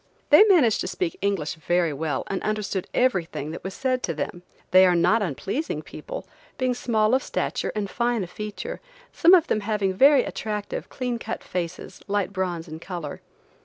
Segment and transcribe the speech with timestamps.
[0.31, 4.41] They managed to speak English very well and understood everything that was said to them.
[4.71, 6.25] They are not unpleasing people,
[6.57, 8.81] being small of stature and fine of feature,
[9.13, 13.21] some of them having very attractive, clean cut faces, light bronze in color.